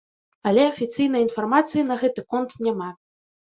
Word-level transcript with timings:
Але 0.51 0.63
афіцыйнай 0.71 1.21
інфармацыі 1.27 1.87
на 1.93 2.01
гэты 2.03 2.27
конт 2.35 2.59
няма. 2.65 2.93